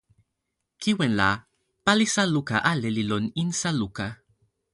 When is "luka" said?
2.33-2.57, 3.81-4.07